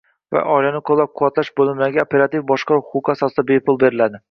[0.35, 4.19] va oilani qo‘llab-quvvatlash bo‘limlariga operativ boshqaruv huquqi asosida bepul beriladi.